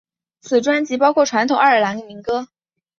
[0.39, 2.47] 此专辑包括传统爱尔兰民歌。